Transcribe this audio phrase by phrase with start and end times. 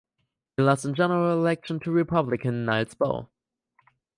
[0.57, 3.29] He lost in the general election to Republican Nils Boe.